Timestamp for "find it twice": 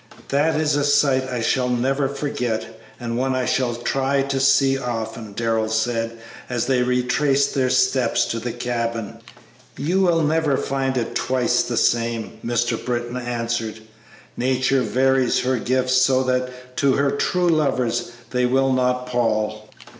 10.57-11.61